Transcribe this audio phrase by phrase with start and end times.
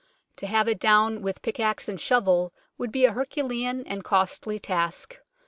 [0.37, 5.19] To have it down with pickaxe and shovel would be a herculean and costly task.